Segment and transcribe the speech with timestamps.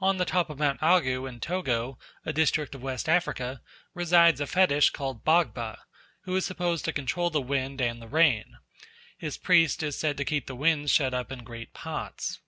[0.00, 3.60] On the top of Mount Agu in Togo, a district of West Africa,
[3.92, 5.78] resides a fetish called Bagba,
[6.20, 8.58] who is supposed to control the wind and the rain.
[9.16, 12.38] His priest is said to keep the winds shut up in great pots.